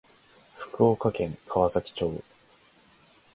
[0.55, 2.23] 福岡県川崎町